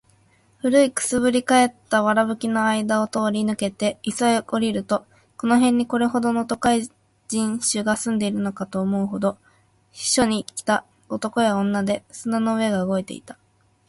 [0.63, 5.05] 古い燻（くす）ぶり返った藁葺（わらぶき）の間あいだを通り抜けて磯（いそ）へ下りると、
[5.37, 6.89] この辺にこれほどの都会
[7.27, 9.37] 人種が住んでいるかと思うほど、
[9.93, 13.37] 避暑に来た男や女で砂の上が動いていた。